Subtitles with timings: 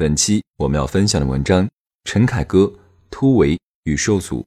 [0.00, 1.68] 本期我们要分享的文章：
[2.04, 2.72] 陈凯歌
[3.10, 4.46] 突围与受阻。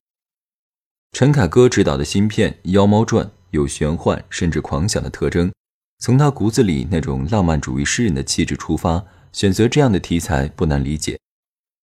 [1.11, 5.51] 陈凯歌执导的新片《妖猫传》有玄幻甚至狂想的特征，
[5.99, 11.19] 从他骨子里那种浪漫主义诗人的气质出发，选择这样的题材不难理解。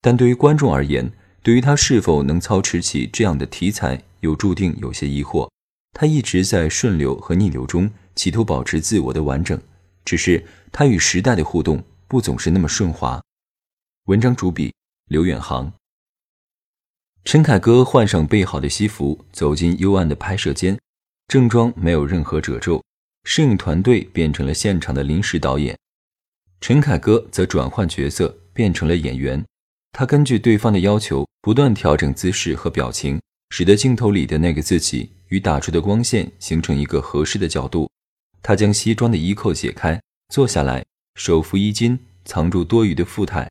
[0.01, 1.13] 但对于观众而言，
[1.43, 5.47] 对于他是否能操持起这样的题材，又注定有些疑惑。
[5.93, 9.61] 他一直在顺流和逆流中，企图保持自我的完整，
[10.07, 10.43] 只是
[10.73, 13.21] 他与时代的互动不总是那么顺滑。
[14.09, 14.73] 文章主笔
[15.09, 15.71] 刘远航。
[17.27, 20.79] 陈凯歌换上备好的西服，走进幽暗的拍摄间，
[21.27, 22.83] 正装没有任何褶皱，
[23.25, 25.79] 摄影团队变成了现场的临时导演，
[26.59, 29.45] 陈凯歌则转换角色，变成了演员。
[29.93, 33.21] 他根据对方的要求，不断调整姿势和表情。
[33.51, 37.91] 使得镜头里的那个自己与打出的光线形成一个合适的角度。
[38.43, 40.01] 他将西装的衣扣解开，
[40.33, 40.83] 坐下来，
[41.17, 43.47] 手扶衣襟，藏住多余的富态。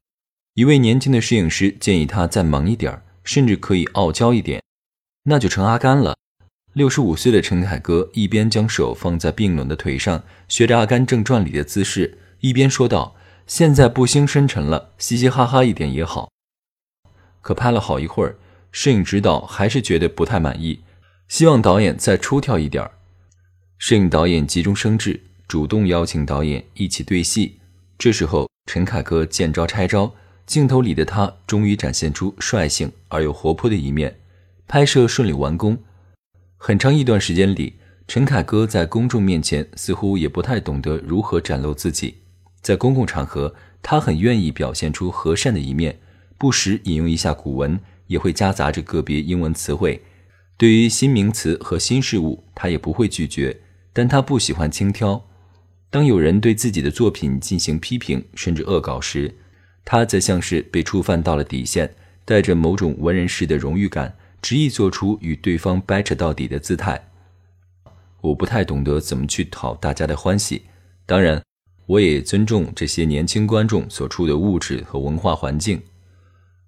[0.57, 4.59] 一位年轻的摄影师建议他再忙一点甚至可以傲娇一点，
[5.25, 6.17] 那就成阿甘了。
[6.73, 16.31] 六十五岁的陈凯歌一边将手放在冰冷的腿上，学着《阿甘正传》里的姿势，一边说道：“现在不兴深沉了，嘻嘻哈哈一点也好。”
[17.41, 18.35] 可拍了好一会儿。
[18.71, 20.81] 摄影指导还是觉得不太满意，
[21.27, 22.93] 希望导演再出挑一点儿。
[23.77, 27.59] 摄影导演急中生智，主动邀请导演一起对戏。
[27.99, 30.13] 这时候，陈凯歌见招拆招，
[30.47, 34.17] 镜头里的他终于展现出率性而又活泼的一面。
[34.67, 35.77] 拍摄顺利完工。
[36.57, 37.75] 很长一段时间里，
[38.07, 42.15] 陈凯歌在公众面前似乎也不太懂得如何展露自己。
[42.61, 43.53] 在公共场合，
[43.83, 45.99] 他很愿意表现出和善的一面，
[46.37, 47.79] 不时引用一下古文。
[48.07, 50.01] 也会夹杂着个别英文词汇，
[50.55, 53.59] 对于新名词和新事物，他也不会拒绝，
[53.91, 55.25] 但他不喜欢轻佻。
[55.89, 59.35] 当有人对自己的作品进行批评甚至恶搞时，
[59.89, 67.07] 他则像是被触犯到了底线，带着某种文人式的荣誉感，执意做出与对方掰扯到底的姿态。
[68.19, 70.63] 我不太懂得怎么去讨大家的欢喜，
[71.05, 71.41] 当然，
[71.85, 75.81] 我也尊重这些年轻观众所处的物质和文化环境，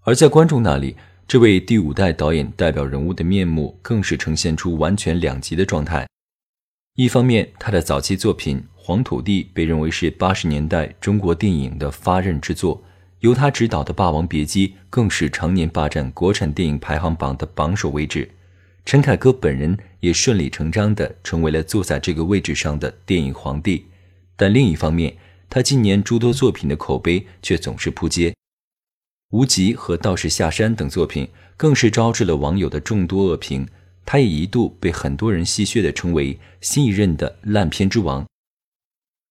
[0.03, 0.96] 而在观众那里。
[1.28, 6.07] 这位第五代导演代表人物的面目，更是呈现出完全两极的状态。
[6.96, 12.81] 一方面，他的早期作品《黄土地》被认为是八十年代中国电影的发轫之作，
[13.19, 18.30] 由他执导的《霸王别姬》更是常年霸占国产电影排行榜的榜首位置。
[18.85, 23.85] 陈凯歌本人也顺理成章地成为了坐在这个位置上的电影皇帝。
[24.35, 25.18] 但另一方面，
[25.50, 28.34] 他近年诸多作品的口碑却总是扑街。
[29.31, 33.68] 无极和道士下山等作品更是招致了网友的众多恶评，
[34.06, 38.25] 他也一度被很多人戏谑地称为新一任的烂片之王。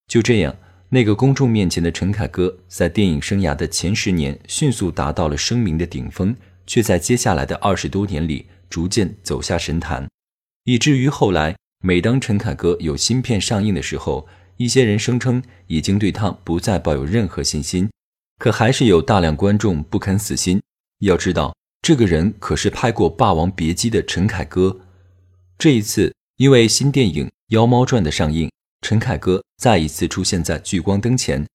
[0.07, 0.55] 就这样，
[0.91, 6.35] 那个公众面前的陈凯歌，在电影生涯的前十年迅速达到了声名的顶峰，
[6.67, 10.09] 却在接下来的二十多年里逐渐走下神坛，
[10.65, 11.55] 以至于后来
[11.85, 14.27] 每当陈凯歌有新片上映的时候，
[14.57, 17.91] 一些人声称已经对他不再抱有任何信心。
[18.39, 20.59] 可还是有大量观众不肯死心。
[21.01, 24.81] 要知道，这个人可是拍过《霸王别姬》的陈凯歌。
[25.59, 31.47] 这一次，因为新电影《妖猫传》的上映，陈凯歌再一次出现在聚光灯前。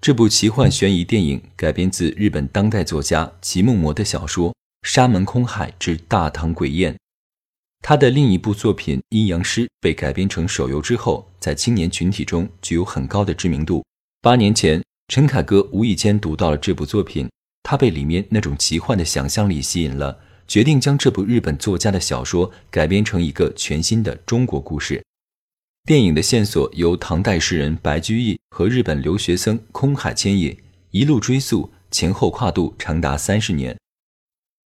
[0.00, 4.50] 这部奇幻悬疑电影改编自日本当代作家吉梦魔的小说
[4.82, 6.94] 《沙门空海之大唐鬼宴》。
[7.82, 13.84] 他的另一部作品《阴阳师》被改编成手游之后，在青年群体中具有很高的知名度。
[14.20, 14.82] 八年前。
[15.12, 17.28] 陈凯歌无意间读到了这部作品，
[17.64, 20.16] 他被里面那种奇幻的想象力吸引了，
[20.46, 25.02] 决定将这部日本作家的小说改编成一个全新的中国故事。
[25.86, 30.56] 电影的线索由唐代诗人白居易和日本留学生空海牵引，
[30.90, 33.76] 一路追溯，前后跨度长达三十年，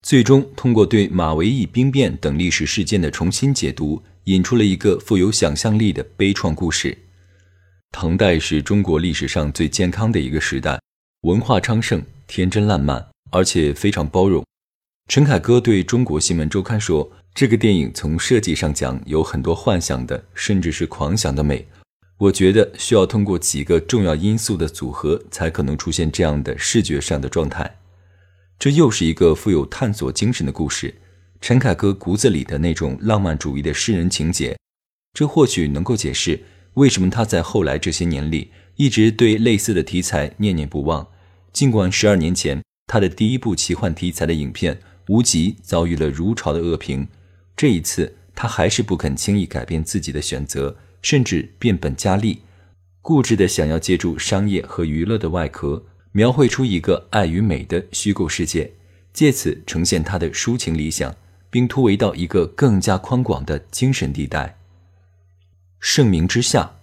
[0.03, 6.99] 最终通过对马嵬驿兵变等历史事件的重新解读，引出了一个富有想象力的悲怆故事。
[7.93, 10.79] 唐代是中国历史上最健康的一个时代，
[11.23, 14.45] 文化昌盛，天真烂漫，而且非常包容。
[15.09, 21.67] 陈凯歌对中国新闻周刊说：“这个电影从设计上讲有很多幻想的，甚至是狂想的美。
[22.17, 27.79] 我觉得需要通过几个重要因素的组合，才可能出现这样的视觉上的状态。”
[28.57, 30.95] 这又是一个富有探索精神的故事。
[31.41, 34.57] 陈凯歌骨子里的那种浪漫主义的诗人情节，
[35.13, 36.41] 这或许能够解释
[36.75, 41.05] 为什么他在后来这些年里一直对类似的题材念念不忘。
[41.53, 44.77] 尽管十二年前他的第一部奇幻题材的影片
[45.09, 47.07] 《无极》遭遇了如潮的恶评，
[47.57, 52.43] 这一次他还是不肯轻易改变自己的选择，甚至变本加厉，
[53.03, 58.73] 固执的想要借助商业和娱乐的外壳，描绘出一个爱与美的虚构世界，
[59.13, 61.15] 借此呈现他的抒情理想。
[61.55, 64.59] 并突围到一个更加宽广的精神地带。
[65.79, 66.79] 盛名之下，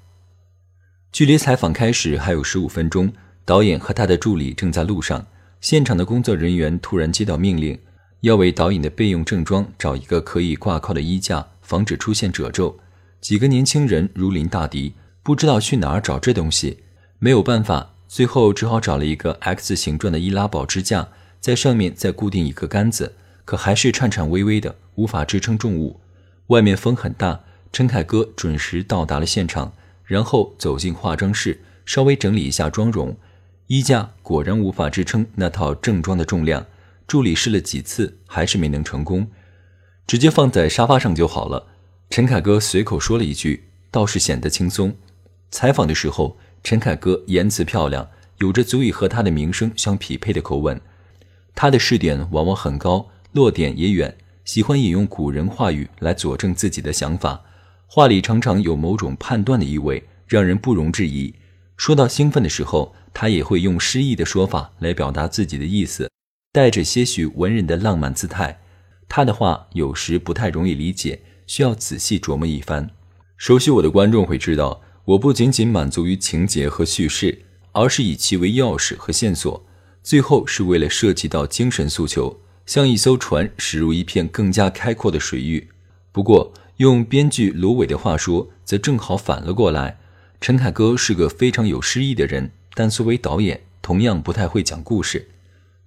[1.12, 3.12] 距离采访开始还有十五分钟，
[3.44, 5.28] 导演和他的助理正在路上。
[5.60, 7.78] 现场的工作人员突然接到命令，
[8.22, 12.80] 要为导演的备用正装找一个可以挂靠的衣架，防止出现褶皱。
[13.20, 16.80] 几个年轻人如临大敌，不知道去哪儿找这东西。
[17.18, 21.10] 没有办法，最后只好找了一个 X 形状的易拉宝支架，
[21.40, 23.16] 在上面再固定一个杆子。
[23.44, 26.00] 可还是颤颤巍巍的，无法支撑重物。
[26.48, 27.42] 外面风很大，
[27.74, 29.74] 陈凯歌准时到达了现场，
[30.06, 33.18] 然后走进化妆室，稍微整理一下妆容。
[33.66, 36.66] 衣架果然无法支撑那套正装的重量，
[37.08, 39.28] 助理试了几次，还是没能成功，
[40.08, 41.68] 直接放在沙发上就好了。
[42.10, 44.96] 陈凯歌随口说了一句，倒是显得轻松。
[45.50, 48.08] 采访的时候，陈凯歌言辞漂亮，
[48.38, 50.80] 有着足以和他的名声相匹配的口吻，
[51.54, 53.10] 他的试点往往很高。
[53.34, 57.42] 落点也远，喜欢引用古人话语来佐证自己的想法，
[57.88, 61.34] 话里常常有某种判断的意味，让人不容置疑。
[61.78, 66.10] 说到兴奋的时候，他也会用诗意的说法来表达自己的意思，
[66.52, 68.60] 带着些许文人的浪漫姿态。
[69.08, 72.90] 他的话有时不太容易理解，需要仔细琢磨一番。
[73.38, 79.66] 熟悉我的观众会知道，我不仅仅满足于情节和叙事，而是以其为钥匙和线索，
[80.04, 82.40] 最后是为了涉及到精神诉求。
[82.66, 85.70] 像一艘船驶入一片更加开阔的水域。
[86.12, 90.00] 不过，用编剧芦苇的话说，则正好反了过来。
[90.40, 95.30] 陈凯歌是个非常有诗意的人，但作为导演，同样不太会讲故事。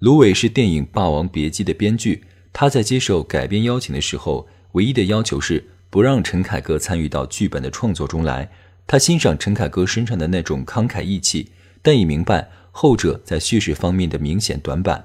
[0.04, 8.50] 芦苇是电影《霸王别姬》的编剧，他在接受改编邀请的时候，唯一的要求是不让陈凯歌参与到剧本的创作中来。
[8.86, 15.02] 他欣赏陈凯歌身上的那种慷慨义气，但也明白后者在叙事方面的明显短板。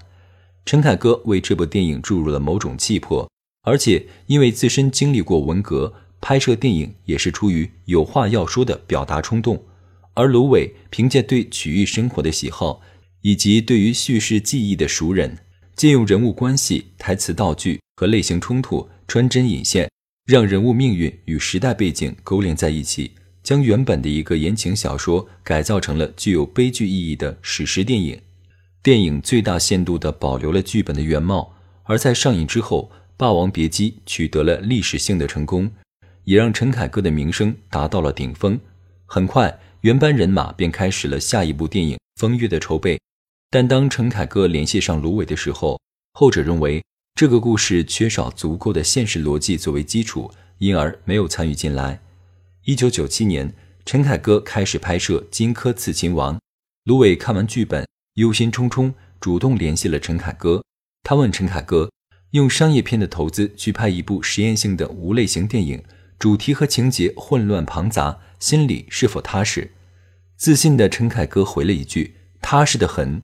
[0.66, 3.32] 陈凯歌为这部电影注入了某种气魄，
[3.62, 9.64] 而且因为自身经历过文革，拍摄电影也是出于有话要说的表达冲动。
[10.16, 12.82] 而芦苇凭借对曲艺生活的喜好，
[13.22, 15.32] 以及对于叙事技艺的熟稔，
[15.76, 19.90] 借用人物关系、台词道具和类型冲突，穿针引线，
[20.26, 23.12] 让人物命运与时代背景勾连在一起，
[23.44, 28.20] 将原本的一个言情小说改造成了具有悲剧意义的史诗电影。
[28.82, 35.70] 电影最大限度地保留了剧本的原貌，而在上映之后，《霸王别姬》取得了历史性的成功，
[36.24, 38.58] 也让陈凯歌的名声达到了顶峰。
[39.06, 42.98] 很快，原班人马便开始了下一部电影《风月》的筹备。
[43.52, 45.80] 但当陈凯歌联系上芦苇的时候，
[46.14, 46.84] 后者认为
[47.16, 52.00] 这个故事缺少足够的现实逻辑作为基础，因而没有参与进来。
[52.66, 53.52] 一九九七年，
[53.86, 56.36] 陈凯歌开始拍摄《荆轲刺秦王》，
[56.84, 57.88] 芦苇看完剧本。
[58.16, 60.62] 忧心忡忡，主动联系了陈凯歌。
[61.04, 61.90] 他问陈凯歌
[62.32, 65.82] ：“用商业片的投资去拍一部实验性的无类型电影，
[66.20, 69.72] 主题和情节混乱庞杂，心里是否踏实？”
[70.36, 73.22] 自信的陈凯歌回了一句：“踏实的很。”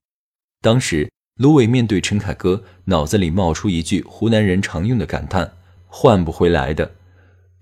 [0.66, 5.54] 当时，芦苇面对陈凯歌，脑子里冒出一句湖南人常用的感叹
[5.86, 6.96] ：“换不回来的。”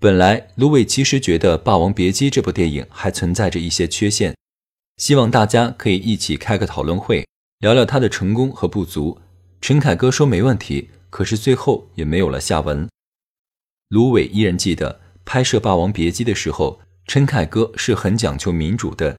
[0.00, 4.34] 本来，芦苇其实觉得《霸王别姬》这部电影还存在着一些缺陷。
[4.96, 7.26] 希望大家可以一起开个讨论会，
[7.58, 9.20] 聊聊他的成功和不足。
[9.60, 12.88] 陈凯歌说没问题，可是最后也没有了下文。
[13.90, 19.18] 芦苇依然记得拍摄《霸王别姬》的时候，陈凯歌是很讲究民主的。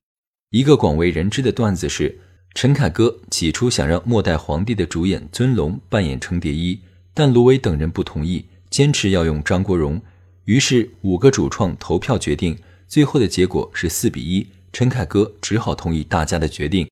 [0.50, 2.18] 一个广为人知的段子是，
[2.56, 6.80] 陈凯歌起初想让末代皇帝的主演尊龙扮演程蝶衣，
[7.14, 10.02] 但芦苇等人不同意，坚持要用张国荣。
[10.46, 12.58] 于是五个主创投票决定，
[12.88, 14.48] 最后的结果是四比一。
[14.72, 16.88] 陈凯歌只好同意大家的决定。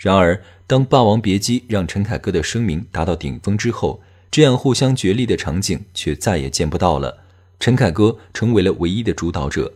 [0.00, 4.00] 然而，当《霸王别姬》让陈凯歌的声名达到顶峰之后，
[4.30, 7.24] 这样互相角力的场景却再也见不到了。
[7.58, 9.72] 陈凯歌成为了唯一的主导者。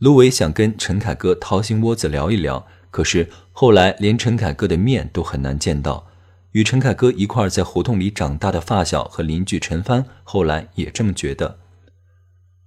[0.00, 6.08] 芦苇想跟陈凯歌掏心窝子聊一聊，可是后来连陈凯歌的面都很难见到。
[6.52, 11.58] 与陈凯歌一块在胡同里长大的发小和邻居陈帆，后来也这么觉得。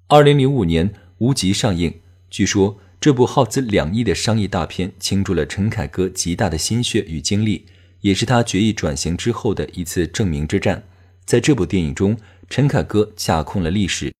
[0.07, 1.99] 二零零五年，《无极》上映，
[2.29, 2.79] 据说。
[3.01, 7.65] 这部耗资两亿的商业大片，倾注了陈凯歌极大的心血与精力。
[8.01, 10.83] 也是他决意转型之后的一次证明之战。
[11.25, 12.15] 在这部电影中，
[12.47, 14.13] 陈凯歌架空了历史，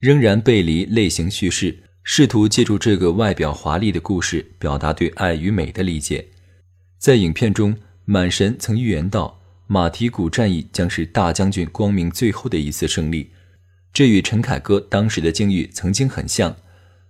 [0.00, 6.28] 仍然背离类型叙事，试图借助这个外表华丽的故事，表达对爱与美的理解。
[6.98, 13.30] 在影片中，满神曾预言到马蹄谷战役将是大将军光明最后的一次胜利，
[13.92, 16.52] 这与陈凯歌当时的境遇曾经很像。《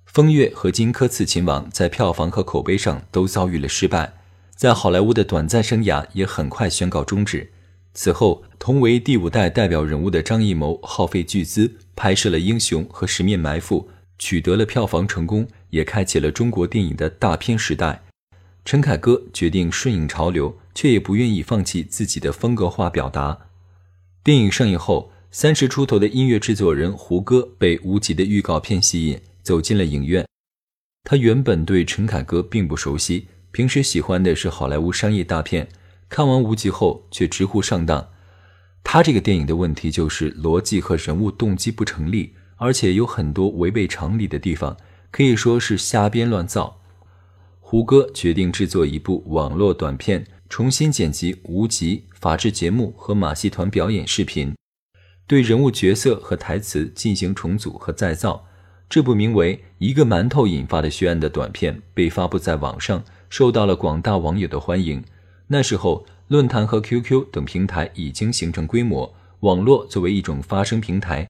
[0.06, 4.14] 风月》和《荆轲刺秦王》在票房和口碑上都遭遇了失败，
[4.54, 7.52] 在好莱坞的短暂生涯也很快宣告终止。
[7.92, 18.02] 此后，同为第五代代表人物的张艺谋耗费巨资拍摄了《英雄》和《十面埋伏》，取得了票房成功，也开启了中国电影的大片时代。
[18.64, 23.46] 陈凯歌决定顺应潮流，却也不愿意放弃自己的风格化表达。
[24.25, 30.26] 电影上映后，三十出头的音乐制作人胡歌被无极的预告片吸引，走进了影院。
[31.04, 35.68] 他原本对陈凯歌并不熟悉，平时喜欢的是好莱坞商业大片。
[36.08, 38.08] 看完无极后，却直呼上当。
[38.82, 44.76] 他这个电影的问题就是逻辑和人物动机不成立，而且有很多违背常理的地方，
[45.10, 46.78] 可以说是瞎编乱造。
[47.60, 54.54] 胡歌决定制作一部网络短片，重新剪辑无极、法制节目和马戏团表演视频，
[55.26, 58.46] 对人物角色和台词进行重组和再造。
[58.88, 65.02] 这部名为《一个馒头引发的血案》的短片被发布在网上，受到了广大网友的欢迎。
[65.48, 71.28] 那时候，论坛和 QQ 等平台已经形成规模，网络作为一种发声平台，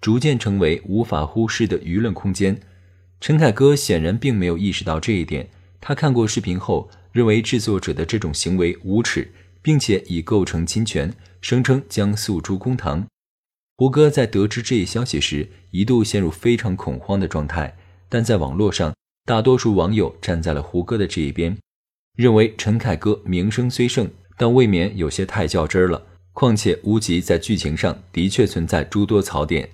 [0.00, 2.58] 逐渐成为无法忽视的舆论空间。
[3.20, 5.48] 陈凯歌显然并没有意识到这一点，
[5.80, 13.06] 他看过视频后，认为制作者的这种行为无耻，并且已构成侵权，声称将诉诸公堂。
[13.78, 17.76] 胡歌在得知这一消息时，一度陷入非常恐慌的状态，
[18.08, 21.56] 但在网络上，大多数网友站在了胡歌的这一边。
[22.16, 26.02] 认为陈凯歌名声虽盛，但未免有些太较真儿了。
[26.32, 29.68] 况且无极在剧情上的确存在诸多槽点。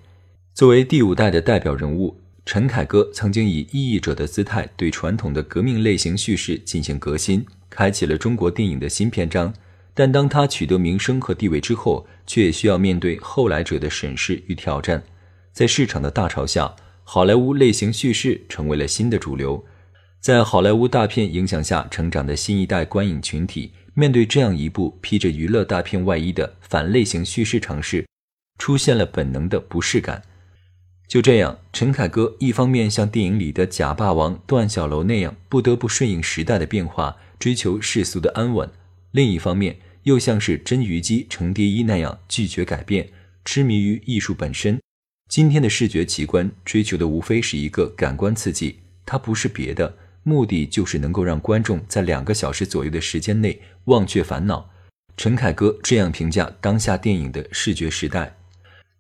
[0.54, 9.52] 作为第五代的代表人物，陈凯歌曾经以异议者的姿态对传统的革命类型叙事进行革新，开启了中国电影的新篇章。
[9.94, 15.02] 但当他取得名声和地位之后，却也需要面对后来者的审视与挑战。
[15.54, 19.64] 在市场的大潮下，好莱坞类型叙事成为了新的主流。
[20.21, 28.06] 在好莱坞大片影响下成长的新一代观影群体，面对这样一部披着娱乐大片外衣的反类型叙事尝试，
[28.59, 30.23] 出现了本能的不适感。
[31.12, 38.66] 就这样，陈凯歌一方面像电影里的假霸王段小楼那样，不得不顺应时代的变化，追求世俗的安稳；
[39.11, 43.11] 另一方面，又像是真虞姬程蝶衣那样拒绝改变，
[43.45, 44.81] 痴迷于艺术本身。
[45.28, 49.95] 今天的视觉奇观追求的无非是一个感官刺激，它不是别的。
[50.23, 54.71] 目的就是能够让观众在两个小时左右的时间内忘却烦恼。
[55.19, 58.35] 陈凯歌这样评价当下电影的视觉时代，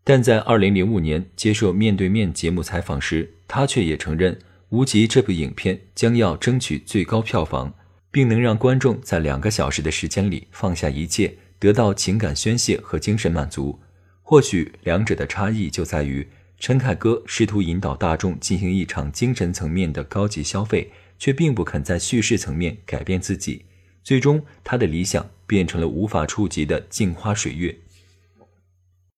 [0.04, 4.34] 但在二零零五年接受面对面节目采访时，他却也承认
[4.70, 7.72] 《无极》这部影片将要争取最高票房，
[8.10, 13.78] 并能让观众在两个小时的时间里放下一切，得到情感宣泄和精神满足。
[14.22, 16.26] 或许两者的差异就在于，
[16.58, 20.90] 陈凯歌试图引导大众进行一场精神层面的高级消费。
[21.18, 23.64] 却并不肯在叙事层面改变自己，
[24.02, 27.72] 最终他的理想变成了无法触及的镜花水月、